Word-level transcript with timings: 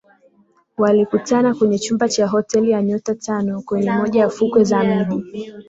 walikutana 0.77 1.55
kwenye 1.55 1.79
chumba 1.79 2.09
cha 2.09 2.27
hotel 2.27 2.69
ya 2.69 2.81
nyota 2.81 3.15
tano 3.15 3.61
kwenye 3.61 3.91
moja 3.91 4.19
ya 4.21 4.29
fukwe 4.29 4.63
za 4.63 4.83
mjini 4.83 5.31